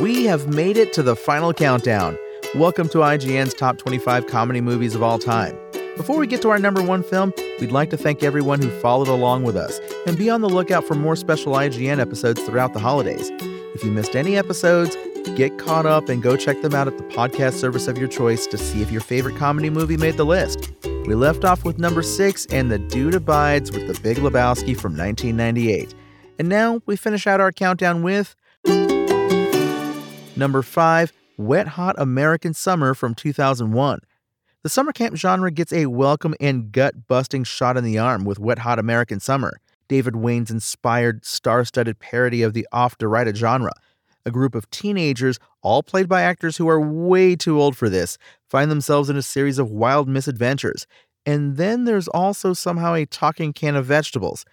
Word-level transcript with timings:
We 0.00 0.24
have 0.24 0.48
made 0.48 0.76
it 0.76 0.92
to 0.94 1.02
the 1.02 1.14
final 1.14 1.52
countdown. 1.52 2.18
Welcome 2.54 2.88
to 2.90 2.98
IGN's 2.98 3.54
Top 3.54 3.78
25 3.78 4.26
Comedy 4.26 4.60
Movies 4.60 4.94
of 4.94 5.02
All 5.02 5.18
Time. 5.18 5.56
Before 5.96 6.18
we 6.18 6.26
get 6.26 6.42
to 6.42 6.50
our 6.50 6.58
number 6.58 6.82
one 6.82 7.02
film, 7.02 7.32
we'd 7.60 7.70
like 7.70 7.90
to 7.90 7.96
thank 7.96 8.22
everyone 8.22 8.60
who 8.60 8.70
followed 8.80 9.08
along 9.08 9.44
with 9.44 9.56
us 9.56 9.80
and 10.06 10.18
be 10.18 10.28
on 10.28 10.40
the 10.40 10.48
lookout 10.48 10.84
for 10.84 10.94
more 10.94 11.14
special 11.14 11.52
IGN 11.52 12.00
episodes 12.00 12.42
throughout 12.42 12.72
the 12.72 12.80
holidays. 12.80 13.30
If 13.74 13.84
you 13.84 13.92
missed 13.92 14.16
any 14.16 14.36
episodes, 14.36 14.96
get 15.36 15.58
caught 15.58 15.86
up 15.86 16.08
and 16.08 16.22
go 16.22 16.36
check 16.36 16.60
them 16.62 16.74
out 16.74 16.88
at 16.88 16.98
the 16.98 17.04
podcast 17.04 17.54
service 17.54 17.86
of 17.86 17.96
your 17.96 18.08
choice 18.08 18.46
to 18.48 18.58
see 18.58 18.82
if 18.82 18.90
your 18.90 19.00
favorite 19.00 19.36
comedy 19.36 19.70
movie 19.70 19.96
made 19.96 20.16
the 20.16 20.26
list. 20.26 20.72
We 20.82 21.14
left 21.14 21.44
off 21.44 21.64
with 21.64 21.78
number 21.78 22.02
six 22.02 22.46
and 22.46 22.70
The 22.70 22.78
Dude 22.78 23.14
Abides 23.14 23.70
with 23.70 23.86
The 23.86 24.00
Big 24.00 24.16
Lebowski 24.16 24.76
from 24.76 24.96
1998. 24.96 25.94
And 26.38 26.48
now 26.48 26.82
we 26.86 26.96
finish 26.96 27.26
out 27.26 27.40
our 27.40 27.52
countdown 27.52 28.02
with 28.02 28.34
Number 30.36 30.62
5, 30.62 31.12
Wet 31.36 31.68
Hot 31.68 31.94
American 31.96 32.54
Summer 32.54 32.92
from 32.94 33.14
2001. 33.14 34.00
The 34.64 34.68
summer 34.68 34.92
camp 34.92 35.16
genre 35.16 35.50
gets 35.52 35.72
a 35.72 35.86
welcome 35.86 36.34
and 36.40 36.72
gut 36.72 37.06
busting 37.06 37.44
shot 37.44 37.76
in 37.76 37.84
the 37.84 37.98
arm 37.98 38.24
with 38.24 38.40
Wet 38.40 38.58
Hot 38.58 38.80
American 38.80 39.20
Summer, 39.20 39.60
David 39.86 40.16
Wain's 40.16 40.50
inspired, 40.50 41.24
star 41.24 41.64
studded 41.64 42.00
parody 42.00 42.42
of 42.42 42.52
the 42.52 42.66
oft 42.72 42.98
derided 42.98 43.36
genre. 43.36 43.70
A 44.26 44.32
group 44.32 44.56
of 44.56 44.68
teenagers, 44.70 45.38
all 45.62 45.84
played 45.84 46.08
by 46.08 46.22
actors 46.22 46.56
who 46.56 46.68
are 46.68 46.80
way 46.80 47.36
too 47.36 47.60
old 47.60 47.76
for 47.76 47.88
this, 47.88 48.18
find 48.48 48.72
themselves 48.72 49.08
in 49.08 49.16
a 49.16 49.22
series 49.22 49.60
of 49.60 49.70
wild 49.70 50.08
misadventures. 50.08 50.88
And 51.24 51.56
then 51.58 51.84
there's 51.84 52.08
also 52.08 52.54
somehow 52.54 52.94
a 52.94 53.06
talking 53.06 53.52
can 53.52 53.76
of 53.76 53.86
vegetables. 53.86 54.44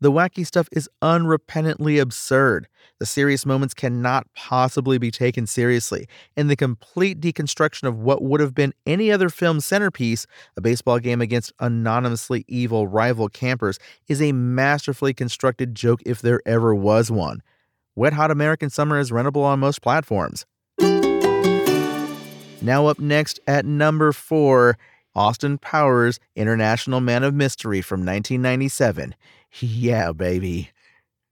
The 0.00 0.12
wacky 0.12 0.46
stuff 0.46 0.68
is 0.72 0.90
unrepentantly 1.00 2.00
absurd. 2.00 2.68
The 2.98 3.06
serious 3.06 3.46
moments 3.46 3.72
cannot 3.72 4.26
possibly 4.34 4.98
be 4.98 5.10
taken 5.10 5.46
seriously, 5.46 6.06
and 6.36 6.50
the 6.50 6.56
complete 6.56 7.18
deconstruction 7.18 7.88
of 7.88 7.98
what 7.98 8.22
would 8.22 8.40
have 8.40 8.54
been 8.54 8.74
any 8.86 9.10
other 9.10 9.30
film's 9.30 9.64
centerpiece, 9.64 10.26
a 10.56 10.60
baseball 10.60 10.98
game 10.98 11.22
against 11.22 11.52
anonymously 11.60 12.44
evil 12.46 12.86
rival 12.86 13.30
campers, 13.30 13.78
is 14.06 14.20
a 14.20 14.32
masterfully 14.32 15.14
constructed 15.14 15.74
joke 15.74 16.02
if 16.04 16.20
there 16.20 16.42
ever 16.44 16.74
was 16.74 17.10
one. 17.10 17.42
Wet 17.94 18.12
Hot 18.12 18.30
American 18.30 18.68
Summer 18.68 18.98
is 18.98 19.10
rentable 19.10 19.44
on 19.44 19.60
most 19.60 19.80
platforms. 19.80 20.44
Now, 22.62 22.86
up 22.86 22.98
next 22.98 23.40
at 23.46 23.64
number 23.64 24.12
four, 24.12 24.76
Austin 25.14 25.56
Powers, 25.56 26.20
International 26.34 27.00
Man 27.00 27.24
of 27.24 27.32
Mystery 27.32 27.80
from 27.80 28.00
1997. 28.00 29.14
Yeah, 29.52 30.12
baby. 30.12 30.70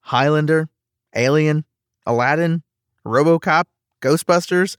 Highlander, 0.00 0.68
Alien, 1.14 1.64
Aladdin, 2.06 2.62
Robocop, 3.06 3.64
Ghostbusters. 4.00 4.76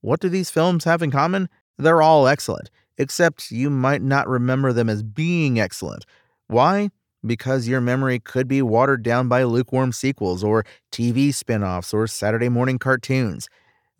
What 0.00 0.20
do 0.20 0.28
these 0.28 0.50
films 0.50 0.84
have 0.84 1.02
in 1.02 1.10
common? 1.10 1.48
They're 1.78 2.02
all 2.02 2.26
excellent, 2.26 2.70
except 2.98 3.50
you 3.50 3.70
might 3.70 4.02
not 4.02 4.28
remember 4.28 4.72
them 4.72 4.88
as 4.88 5.02
being 5.02 5.58
excellent. 5.58 6.04
Why? 6.46 6.90
Because 7.24 7.68
your 7.68 7.80
memory 7.80 8.18
could 8.18 8.48
be 8.48 8.62
watered 8.62 9.02
down 9.02 9.28
by 9.28 9.44
lukewarm 9.44 9.92
sequels 9.92 10.42
or 10.42 10.64
TV 10.90 11.34
spin 11.34 11.62
offs 11.62 11.92
or 11.92 12.06
Saturday 12.06 12.48
morning 12.48 12.78
cartoons. 12.78 13.48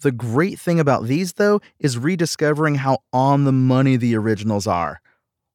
The 0.01 0.13
great 0.13 0.59
thing 0.59 0.81
about 0.81 1.05
these, 1.05 1.35
though, 1.35 1.61
is 1.79 1.99
rediscovering 1.99 2.77
how 2.77 2.99
on 3.13 3.45
the 3.45 3.53
money 3.53 3.97
the 3.97 4.17
originals 4.17 4.67
are. 4.67 5.01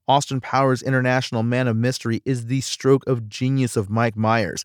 Austin 0.08 0.40
Powers' 0.40 0.84
International 0.84 1.42
Man 1.42 1.68
of 1.68 1.76
Mystery 1.76 2.22
is 2.26 2.46
the 2.46 2.62
stroke 2.62 3.08
of 3.08 3.28
genius 3.28 3.76
of 3.76 3.90
Mike 3.90 4.16
Myers, 4.16 4.64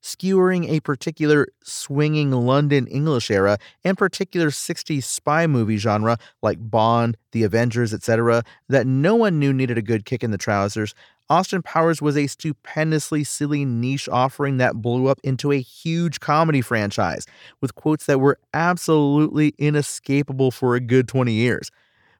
skewering 0.00 0.64
a 0.64 0.80
particular 0.80 1.46
swinging 1.62 2.32
London 2.32 2.88
English 2.88 3.30
era 3.30 3.56
and 3.84 3.96
particular 3.96 4.48
60s 4.48 5.04
spy 5.04 5.46
movie 5.46 5.76
genre 5.76 6.18
like 6.42 6.58
Bond, 6.60 7.16
The 7.30 7.44
Avengers, 7.44 7.94
etc., 7.94 8.42
that 8.68 8.86
no 8.86 9.14
one 9.14 9.38
knew 9.38 9.52
needed 9.52 9.78
a 9.78 9.82
good 9.82 10.04
kick 10.04 10.24
in 10.24 10.32
the 10.32 10.38
trousers. 10.38 10.92
Austin 11.30 11.62
Powers 11.62 12.02
was 12.02 12.18
a 12.18 12.26
stupendously 12.26 13.22
silly 13.24 13.64
niche 13.64 14.08
offering 14.08 14.58
that 14.58 14.82
blew 14.82 15.06
up 15.06 15.20
into 15.22 15.52
a 15.52 15.60
huge 15.60 16.18
comedy 16.20 16.60
franchise 16.60 17.26
with 17.60 17.76
quotes 17.76 18.06
that 18.06 18.20
were 18.20 18.38
absolutely 18.52 19.54
inescapable 19.56 20.50
for 20.50 20.74
a 20.74 20.80
good 20.80 21.06
20 21.06 21.32
years. 21.32 21.70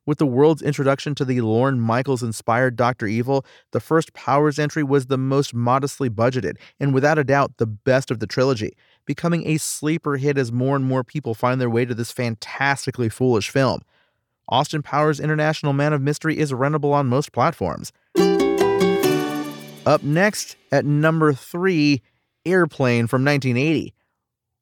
With 0.07 0.19
the 0.19 0.27
world's 0.27 0.61
introduction 0.61 1.15
to 1.15 1.25
the 1.25 1.41
Lorne 1.41 1.81
Michaels 1.81 2.23
inspired 2.23 2.77
Dr. 2.77 3.07
Evil, 3.07 3.45
the 3.71 3.81
first 3.81 4.13
Powers 4.13 4.59
entry 4.59 4.83
was 4.83 5.07
the 5.07 5.17
most 5.17 5.55
modestly 5.55 6.11
budgeted 6.11 6.57
and 6.79 6.93
without 6.93 7.19
a 7.19 7.25
doubt 7.25 7.57
the 7.57 7.67
best 7.67 8.11
of 8.11 8.19
the 8.19 8.27
trilogy, 8.27 8.77
becoming 9.07 9.47
a 9.47 9.57
sleeper 9.57 10.17
hit 10.17 10.37
as 10.37 10.53
more 10.53 10.77
and 10.77 10.85
more 10.85 11.05
people 11.05 11.33
find 11.33 11.59
their 11.59 11.71
way 11.71 11.87
to 11.87 11.95
this 11.95 12.13
fantastically 12.13 13.09
foolish 13.09 13.49
film. 13.49 13.81
Austin 14.49 14.83
Powers 14.83 15.21
International 15.21 15.73
Man 15.73 15.95
of 15.95 16.03
Mystery 16.03 16.39
is 16.39 16.53
rentable 16.53 16.93
on 16.93 17.07
most 17.07 17.33
platforms. 17.33 17.91
Up 19.87 20.03
next 20.03 20.57
at 20.71 20.85
number 20.85 21.33
3, 21.33 22.03
Airplane 22.45 23.07
from 23.07 23.25
1980. 23.25 23.94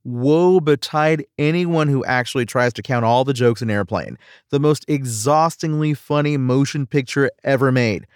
Woe 0.05 0.59
betide 0.59 1.25
anyone 1.39 1.89
who 1.89 2.05
actually 2.05 2.45
tries 2.45 2.73
to 2.75 2.83
count 2.83 3.05
all 3.05 3.25
the 3.25 3.33
jokes 3.33 3.63
in 3.63 3.71
Airplane, 3.71 4.19
the 4.51 4.59
most 4.59 4.85
exhaustingly 4.89 5.95
funny 5.95 6.37
motion 6.37 6.87
picture 6.87 7.31
ever 7.45 7.71
made. 7.71 8.07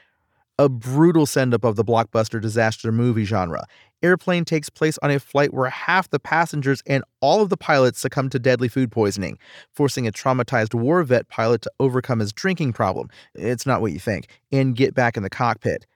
A 0.59 0.69
brutal 0.69 1.27
send 1.27 1.55
up 1.55 1.65
of 1.65 1.77
the 1.77 1.85
blockbuster 1.85 2.41
disaster 2.41 2.91
movie 2.91 3.25
genre. 3.25 3.67
Airplane 4.03 4.45
takes 4.45 4.69
place 4.69 4.99
on 5.03 5.11
a 5.11 5.21
flight 5.21 5.55
where 5.55 5.71
half 5.71 6.11
the 6.11 6.19
passengers 6.19 6.83
and 6.87 7.05
all 7.21 7.41
of 7.41 7.51
the 7.51 7.57
pilots 7.57 8.01
succumb 8.01 8.31
to 8.31 8.39
deadly 8.39 8.69
food 8.69 8.91
poisoning, 8.91 9.39
forcing 9.73 10.07
a 10.07 10.13
traumatized 10.13 10.75
war 10.75 11.03
vet 11.03 11.29
pilot 11.29 11.63
to 11.63 11.71
overcome 11.79 12.19
his 12.19 12.33
drinking 12.33 12.73
problem. 12.73 13.09
It's 13.35 13.67
not 13.67 13.81
what 13.81 13.93
you 13.93 13.99
think, 13.99 14.29
and 14.51 14.75
get 14.75 14.95
back 14.95 15.17
in 15.17 15.23
the 15.23 15.31
cockpit. 15.31 15.87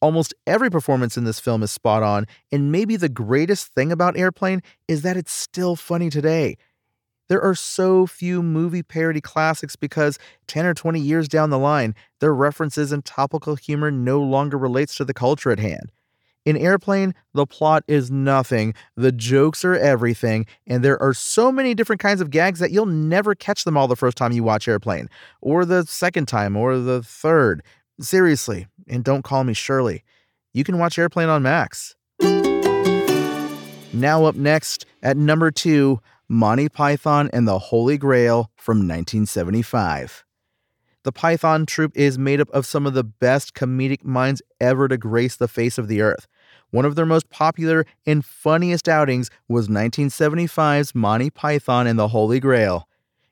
Almost 0.00 0.32
every 0.46 0.70
performance 0.70 1.16
in 1.16 1.24
this 1.24 1.40
film 1.40 1.62
is 1.62 1.72
spot 1.72 2.02
on, 2.02 2.26
and 2.52 2.70
maybe 2.70 2.96
the 2.96 3.08
greatest 3.08 3.74
thing 3.74 3.90
about 3.90 4.16
Airplane 4.16 4.62
is 4.86 5.02
that 5.02 5.16
it's 5.16 5.32
still 5.32 5.74
funny 5.74 6.08
today. 6.08 6.56
There 7.28 7.42
are 7.42 7.54
so 7.54 8.06
few 8.06 8.42
movie 8.42 8.82
parody 8.82 9.20
classics 9.20 9.76
because 9.76 10.18
10 10.46 10.64
or 10.66 10.74
20 10.74 11.00
years 11.00 11.28
down 11.28 11.50
the 11.50 11.58
line, 11.58 11.94
their 12.20 12.32
references 12.32 12.92
and 12.92 13.04
topical 13.04 13.56
humor 13.56 13.90
no 13.90 14.20
longer 14.20 14.56
relates 14.56 14.94
to 14.96 15.04
the 15.04 15.12
culture 15.12 15.50
at 15.50 15.58
hand. 15.58 15.92
In 16.46 16.56
Airplane, 16.56 17.14
the 17.34 17.44
plot 17.44 17.84
is 17.86 18.10
nothing, 18.10 18.72
the 18.96 19.12
jokes 19.12 19.66
are 19.66 19.74
everything, 19.74 20.46
and 20.66 20.82
there 20.82 21.00
are 21.02 21.12
so 21.12 21.52
many 21.52 21.74
different 21.74 22.00
kinds 22.00 22.22
of 22.22 22.30
gags 22.30 22.60
that 22.60 22.70
you'll 22.70 22.86
never 22.86 23.34
catch 23.34 23.64
them 23.64 23.76
all 23.76 23.86
the 23.86 23.96
first 23.96 24.16
time 24.16 24.32
you 24.32 24.42
watch 24.42 24.66
Airplane, 24.66 25.10
or 25.42 25.66
the 25.66 25.84
second 25.84 26.26
time, 26.26 26.56
or 26.56 26.78
the 26.78 27.02
third. 27.02 27.62
Seriously, 28.00 28.68
and 28.86 29.02
don't 29.02 29.22
call 29.22 29.44
me 29.44 29.54
Shirley. 29.54 30.04
You 30.52 30.64
can 30.64 30.78
watch 30.78 30.98
Airplane 30.98 31.28
on 31.28 31.42
Max. 31.42 31.96
Now, 33.92 34.24
up 34.26 34.36
next 34.36 34.86
at 35.02 35.16
number 35.16 35.50
two, 35.50 36.00
Monty 36.28 36.68
Python 36.68 37.30
and 37.32 37.48
the 37.48 37.58
Holy 37.58 37.96
Grail 37.96 38.50
from 38.56 38.78
1975. 38.78 40.24
The 41.04 41.12
Python 41.12 41.64
Troupe 41.64 41.96
is 41.96 42.18
made 42.18 42.40
up 42.40 42.50
of 42.50 42.66
some 42.66 42.86
of 42.86 42.94
the 42.94 43.04
best 43.04 43.54
comedic 43.54 44.04
minds 44.04 44.42
ever 44.60 44.88
to 44.88 44.98
grace 44.98 45.36
the 45.36 45.48
face 45.48 45.78
of 45.78 45.88
the 45.88 46.02
earth. 46.02 46.26
One 46.70 46.84
of 46.84 46.96
their 46.96 47.06
most 47.06 47.30
popular 47.30 47.86
and 48.04 48.24
funniest 48.24 48.88
outings 48.88 49.30
was 49.48 49.68
1975's 49.68 50.94
Monty 50.94 51.30
Python 51.30 51.86
and 51.86 51.98
the 51.98 52.08
Holy 52.08 52.40
Grail. 52.40 52.87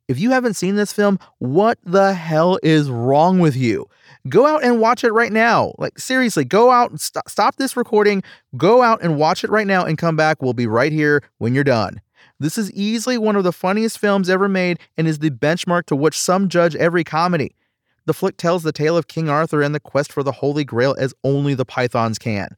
If 0.08 0.20
you 0.20 0.30
haven't 0.30 0.54
seen 0.54 0.76
this 0.76 0.92
film, 0.92 1.18
what 1.38 1.78
the 1.84 2.14
hell 2.14 2.60
is 2.62 2.88
wrong 2.88 3.40
with 3.40 3.56
you? 3.56 3.86
Go 4.28 4.46
out 4.46 4.62
and 4.62 4.80
watch 4.80 5.02
it 5.02 5.12
right 5.12 5.32
now. 5.32 5.72
Like, 5.78 5.98
seriously, 5.98 6.44
go 6.44 6.70
out 6.70 6.90
and 6.90 7.00
st- 7.00 7.28
stop 7.28 7.56
this 7.56 7.76
recording, 7.76 8.22
go 8.56 8.82
out 8.82 9.02
and 9.02 9.18
watch 9.18 9.42
it 9.42 9.50
right 9.50 9.66
now 9.66 9.84
and 9.84 9.98
come 9.98 10.14
back. 10.14 10.40
We'll 10.40 10.52
be 10.52 10.68
right 10.68 10.92
here 10.92 11.24
when 11.38 11.54
you're 11.54 11.64
done. 11.64 12.00
This 12.38 12.56
is 12.56 12.70
easily 12.72 13.18
one 13.18 13.34
of 13.34 13.44
the 13.44 13.52
funniest 13.52 13.98
films 13.98 14.30
ever 14.30 14.48
made 14.48 14.78
and 14.96 15.08
is 15.08 15.18
the 15.18 15.30
benchmark 15.30 15.86
to 15.86 15.96
which 15.96 16.18
some 16.18 16.48
judge 16.48 16.76
every 16.76 17.02
comedy. 17.02 17.56
The 18.04 18.14
flick 18.14 18.36
tells 18.36 18.62
the 18.62 18.72
tale 18.72 18.96
of 18.96 19.08
King 19.08 19.28
Arthur 19.28 19.62
and 19.62 19.74
the 19.74 19.80
quest 19.80 20.12
for 20.12 20.22
the 20.22 20.32
Holy 20.32 20.64
Grail 20.64 20.94
as 20.98 21.14
only 21.24 21.54
the 21.54 21.64
Pythons 21.64 22.18
can. 22.18 22.56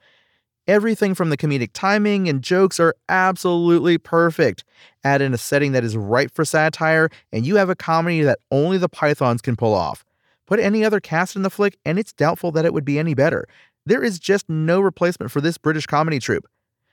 Everything 0.69 1.15
from 1.15 1.31
the 1.31 1.39
comedic 1.39 1.71
timing 1.73 2.29
and 2.29 2.43
jokes 2.43 2.79
are 2.79 2.95
absolutely 3.09 3.97
perfect. 3.97 4.65
Add 5.03 5.23
in 5.23 5.33
a 5.33 5.39
setting 5.39 5.73
that 5.73 5.83
is 5.83 5.97
ripe 5.97 6.31
for 6.31 6.45
satire, 6.45 7.09
and 7.33 7.47
you 7.47 7.57
have 7.57 7.71
a 7.71 7.75
comedy 7.75 8.21
that 8.21 8.41
only 8.51 8.77
the 8.77 8.91
Pythons 8.91 9.41
can 9.41 9.57
pull 9.57 9.73
off. 9.73 10.05
Put 10.47 10.61
any 10.61 10.85
other 10.85 11.01
cast 11.01 11.37
in 11.37 11.43
the 11.43 11.49
flick, 11.49 11.79
and 11.87 11.99
it's 11.99 12.13
doubtful 12.13 12.53
that 12.53 12.67
it 12.67 12.75
would 12.75 12.85
be 12.85 12.99
any 12.99 13.15
better. 13.15 13.49
There 13.87 14.05
is 14.05 14.19
just 14.19 14.47
no 14.51 14.79
replacement 14.79 15.33
for 15.33 15.41
this 15.41 15.57
British 15.57 15.87
comedy 15.87 16.19
troupe. 16.19 16.47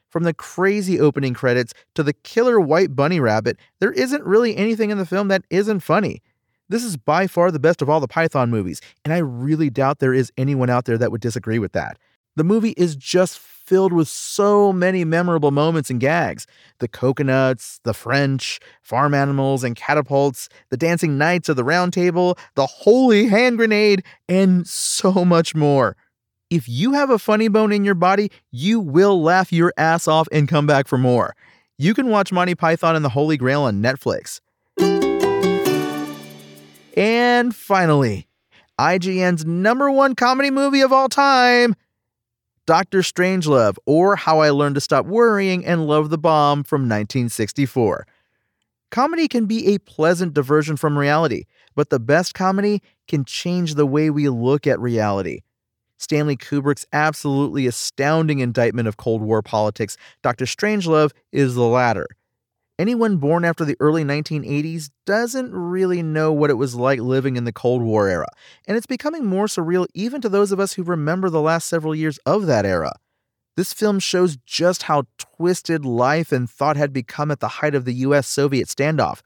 From 0.08 0.24
the 0.24 0.34
crazy 0.34 0.98
opening 0.98 1.34
credits 1.34 1.74
to 1.96 2.04
the 2.04 2.14
killer 2.14 2.62
white 2.62 2.96
bunny 2.96 3.20
rabbit, 3.20 3.58
there 3.82 3.92
isn't 3.92 4.24
really 4.24 4.56
anything 4.56 4.90
in 4.90 4.98
the 4.98 5.06
film 5.06 5.28
that 5.28 5.44
isn't 5.50 5.82
funny. 5.82 6.22
This 6.70 6.86
is 6.86 6.96
by 6.96 7.28
far 7.28 7.52
the 7.52 7.60
best 7.60 7.82
of 7.82 7.90
all 7.90 8.00
the 8.00 8.08
Python 8.08 8.50
movies, 8.50 8.80
and 9.04 9.14
I 9.14 9.18
really 9.18 9.70
doubt 9.70 10.00
there 10.00 10.14
is 10.14 10.32
anyone 10.38 10.70
out 10.70 10.86
there 10.86 10.98
that 10.98 11.12
would 11.12 11.20
disagree 11.20 11.60
with 11.60 11.74
that. 11.74 11.98
The 12.36 12.44
movie 12.44 12.74
is 12.76 12.98
just 12.98 13.40
filled 13.40 13.94
with 13.94 14.10
so 14.10 14.74
many 14.74 15.06
memorable 15.06 15.52
moments 15.52 15.90
and 15.90 16.00
gags. 16.02 16.46
The 16.80 16.88
coconuts, 16.88 17.80
the 17.84 17.94
French, 17.94 18.60
farm 18.82 19.14
animals 19.14 19.64
and 19.64 19.76
catapults, 19.76 20.50
the 20.70 20.78
dancing 20.78 21.18
knights 21.18 21.48
of 21.48 21.56
the 21.56 21.64
round 21.64 21.94
table, 21.94 22.38
the 22.56 22.66
holy 22.66 23.28
hand 23.28 23.58
grenade, 23.58 24.04
and 24.28 24.68
so 24.68 25.24
much 25.26 25.56
more. 25.56 25.96
If 26.50 26.68
you 26.68 26.94
have 26.94 27.10
a 27.10 27.18
funny 27.18 27.48
bone 27.48 27.72
in 27.72 27.86
your 27.86 27.96
body, 27.96 28.32
you 28.52 28.80
will 28.82 29.24
laugh 29.24 29.54
your 29.54 29.74
ass 29.78 30.08
off 30.08 30.28
and 30.32 30.48
come 30.48 30.68
back 30.68 30.88
for 30.88 30.98
more. 30.98 31.36
You 31.78 31.94
can 31.94 32.10
watch 32.10 32.32
Monty 32.32 32.54
Python 32.54 32.96
and 32.96 33.04
the 33.04 33.10
Holy 33.10 33.38
Grail 33.38 33.64
on 33.64 33.82
Netflix. 33.82 34.42
And 36.98 37.56
finally, 37.56 38.28
IGN's 38.80 39.46
number 39.46 39.90
one 39.90 40.16
comedy 40.16 40.52
movie 40.52 40.82
of 40.82 40.94
all 40.94 41.10
time 41.10 41.76
Doctor 42.68 43.02
Strangelove, 43.02 43.78
or 43.86 44.16
How 44.16 44.40
I 44.40 44.50
Learned 44.50 44.74
to 44.74 44.82
Stop 44.82 45.06
Worrying 45.06 45.64
and 45.64 45.86
Love 45.86 46.10
the 46.10 46.18
Bomb 46.18 46.64
from 46.64 46.82
1964. 46.82 48.08
Comedy 48.90 49.28
can 49.28 49.46
be 49.46 49.68
a 49.68 49.78
pleasant 49.80 50.34
diversion 50.34 50.76
from 50.76 50.98
reality, 50.98 51.44
but 51.76 51.92
the 51.92 52.00
best 52.00 52.34
comedy 52.34 52.82
can 53.08 53.24
change 53.24 53.76
the 53.76 53.86
way 53.86 54.10
we 54.10 54.30
look 54.30 54.66
at 54.66 54.80
reality. 54.80 55.42
Stanley 56.00 56.36
Kubrick's 56.36 56.88
absolutely 56.92 57.68
astounding 57.68 58.40
indictment 58.40 58.88
of 58.88 58.98
Cold 58.98 59.22
War 59.22 59.44
politics, 59.44 59.96
Dr. 60.24 60.46
Strangelove, 60.46 61.12
is 61.32 61.54
the 61.54 61.68
latter. 61.68 62.08
Anyone 62.78 63.18
born 63.18 63.46
after 63.46 63.64
the 63.64 63.78
early 63.80 64.04
1980s 64.04 64.90
doesn't 65.06 65.54
really 65.54 66.04
know 66.04 66.34
what 66.34 66.50
it 66.50 66.56
was 66.56 66.76
like 66.76 67.00
living 67.00 67.38
in 67.38 67.46
the 67.46 67.54
Cold 67.54 67.82
War 67.82 68.10
era, 68.10 68.28
and 68.68 68.76
it's 68.76 68.86
becoming 68.86 69.26
more 69.26 69.46
surreal 69.46 69.88
even 69.94 70.20
to 70.20 70.28
those 70.28 70.52
of 70.52 70.60
us 70.60 70.74
who 70.74 70.84
remember 70.84 71.30
the 71.30 71.40
last 71.40 71.70
several 71.70 71.96
years 71.96 72.18
of 72.26 72.48
that 72.48 72.66
era. 72.66 72.92
This 73.56 73.72
film 73.72 74.00
shows 74.00 74.38
just 74.46 74.84
how 74.84 75.04
twisted 75.18 75.86
life 75.86 76.34
and 76.34 76.50
thought 76.50 76.76
had 76.76 76.92
become 76.92 77.32
at 77.32 77.40
the 77.40 77.48
height 77.48 77.76
of 77.76 77.86
the 77.86 77.94
US 77.94 78.28
Soviet 78.28 78.68
standoff. 78.68 79.22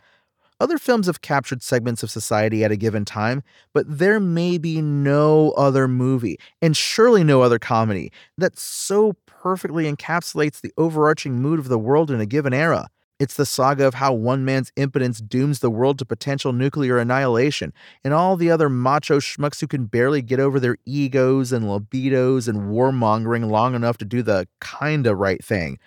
Other 0.60 0.78
films 0.78 1.08
have 1.08 1.22
captured 1.22 1.64
segments 1.64 2.04
of 2.04 2.12
society 2.12 2.64
at 2.64 2.72
a 2.72 2.78
given 2.78 3.04
time, 3.04 3.42
but 3.74 3.86
there 3.88 4.20
may 4.20 4.60
be 4.60 4.80
no 4.80 5.54
other 5.58 5.88
movie, 5.88 6.38
and 6.62 6.78
surely 6.78 7.24
no 7.24 7.42
other 7.42 7.58
comedy, 7.58 8.12
that 8.38 8.60
so 8.60 9.14
perfectly 9.26 9.92
encapsulates 9.92 10.62
the 10.62 10.74
overarching 10.78 11.42
mood 11.42 11.58
of 11.58 11.68
the 11.68 11.80
world 11.80 12.12
in 12.12 12.22
a 12.22 12.28
given 12.28 12.54
era. 12.54 12.90
It's 13.20 13.36
the 13.36 13.46
saga 13.46 13.86
of 13.86 13.96
how 13.96 14.14
one 14.14 14.46
man's 14.46 14.72
impotence 14.78 15.20
dooms 15.20 15.60
the 15.60 15.70
world 15.70 16.00
to 16.00 16.06
potential 16.06 16.54
nuclear 16.54 16.98
annihilation, 16.98 17.74
and 18.04 18.14
all 18.14 18.38
the 18.38 18.50
other 18.50 18.70
macho 18.70 19.20
schmucks 19.20 19.60
who 19.60 19.68
can 19.68 19.86
barely 19.88 20.22
get 20.22 20.40
over 20.40 20.58
their 20.60 20.78
egos 20.86 21.52
and 21.52 21.66
libidos 21.66 22.48
and 22.48 22.72
warmongering 22.72 23.50
long 23.50 23.76
enough 23.76 23.98
to 23.98 24.06
do 24.06 24.22
the 24.24 24.48
kinda 24.62 25.14
right 25.16 25.44
thing. 25.44 25.78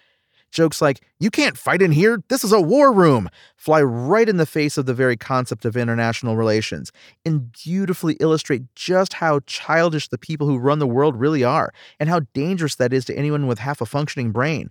Jokes 0.50 0.82
like, 0.82 1.00
you 1.20 1.30
can't 1.30 1.56
fight 1.58 1.82
in 1.82 1.92
here, 1.92 2.22
this 2.28 2.44
is 2.44 2.52
a 2.52 2.60
war 2.60 2.92
room, 2.92 3.28
fly 3.56 3.82
right 3.82 4.28
in 4.28 4.36
the 4.36 4.46
face 4.46 4.78
of 4.78 4.86
the 4.86 4.94
very 4.94 5.16
concept 5.16 5.64
of 5.64 5.76
international 5.76 6.36
relations 6.36 6.92
and 7.24 7.52
beautifully 7.52 8.14
illustrate 8.20 8.62
just 8.74 9.14
how 9.14 9.40
childish 9.46 10.08
the 10.08 10.18
people 10.18 10.46
who 10.46 10.58
run 10.58 10.78
the 10.78 10.86
world 10.86 11.16
really 11.16 11.44
are 11.44 11.72
and 12.00 12.10
how 12.10 12.20
dangerous 12.34 12.74
that 12.76 12.92
is 12.92 13.04
to 13.06 13.16
anyone 13.16 13.46
with 13.46 13.60
half 13.60 13.80
a 13.80 13.86
functioning 13.86 14.32
brain. 14.32 14.70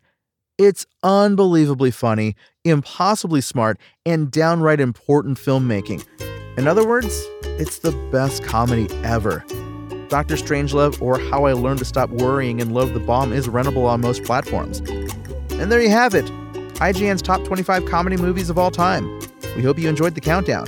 It's 0.58 0.86
unbelievably 1.04 1.92
funny, 1.92 2.36
impossibly 2.64 3.42
smart, 3.42 3.80
and 4.06 4.30
downright 4.30 4.80
important 4.80 5.38
filmmaking. 5.38 6.06
In 6.58 6.68
other 6.68 6.88
words, 6.88 7.26
it's 7.44 7.80
the 7.80 7.92
best 8.12 8.44
comedy 8.44 8.88
ever. 9.04 9.44
Doctor 10.10 10.36
Strangelove 10.36 11.02
or 11.02 11.18
How 11.18 11.46
I 11.46 11.54
Learned 11.54 11.80
to 11.80 11.86
Stop 11.86 12.10
Worrying 12.10 12.62
and 12.62 12.74
Love 12.74 12.94
the 12.94 13.00
Bomb 13.00 13.32
is 13.32 13.48
rentable 13.48 13.86
on 13.86 14.02
most 14.02 14.24
platforms. 14.24 14.80
And 15.52 15.72
there 15.72 15.82
you 15.82 15.90
have 15.90 16.14
it 16.14 16.26
IGN's 16.82 17.22
top 17.22 17.44
25 17.44 17.86
comedy 17.86 18.18
movies 18.18 18.50
of 18.50 18.58
all 18.58 18.72
time. 18.72 19.20
We 19.56 19.62
hope 19.62 19.78
you 19.78 19.88
enjoyed 19.88 20.16
the 20.16 20.22
countdown. 20.22 20.68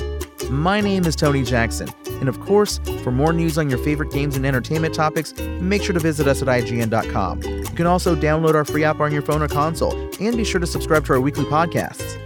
My 0.50 0.80
name 0.80 1.06
is 1.06 1.16
Tony 1.16 1.44
Jackson, 1.44 1.90
and 2.24 2.30
of 2.30 2.40
course, 2.40 2.80
for 3.04 3.12
more 3.12 3.34
news 3.34 3.58
on 3.58 3.70
your 3.70 3.80
favorite 3.80 4.10
games 4.10 4.38
and 4.38 4.46
entertainment 4.46 4.96
topics, 4.96 5.34
make 5.60 5.84
sure 5.84 5.92
to 5.92 6.00
visit 6.00 6.26
us 6.26 6.42
at 6.42 6.48
IGN.com. 6.48 7.44
You 7.44 7.76
can 7.76 7.86
also 7.86 8.16
download 8.16 8.56
our 8.56 8.64
free 8.64 8.86
app 8.86 9.02
on 9.02 9.12
your 9.12 9.22
phone 9.22 9.42
or 9.42 9.50
console, 9.50 9.94
and 10.22 10.38
be 10.38 10.46
sure 10.46 10.62
to 10.62 10.66
subscribe 10.66 11.06
to 11.08 11.14
our 11.14 11.20
weekly 11.20 11.44
podcasts. 11.44 12.18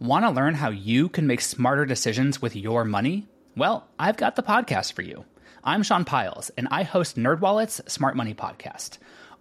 Want 0.00 0.24
to 0.24 0.30
learn 0.30 0.54
how 0.54 0.70
you 0.70 1.08
can 1.08 1.28
make 1.28 1.40
smarter 1.40 1.86
decisions 1.86 2.42
with 2.42 2.56
your 2.56 2.84
money? 2.84 3.28
Well, 3.56 3.86
I've 4.00 4.16
got 4.16 4.34
the 4.34 4.42
podcast 4.42 4.94
for 4.94 5.02
you. 5.02 5.24
I'm 5.62 5.84
Sean 5.84 6.04
Pyles, 6.04 6.50
and 6.58 6.66
I 6.72 6.82
host 6.82 7.16
NerdWallet's 7.16 7.82
Smart 7.92 8.16
Money 8.16 8.34
Podcast. 8.34 8.98